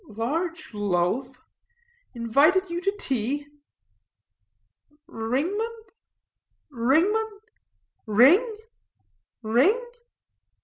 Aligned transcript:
"Large 0.07 0.73
loaf? 0.73 1.45
Invited 2.15 2.71
you 2.71 2.81
to 2.81 2.91
tea? 2.99 3.45
Ringman? 5.07 5.75
Ringman? 6.73 7.29
Ring? 8.07 8.57
Ring?" 9.43 9.85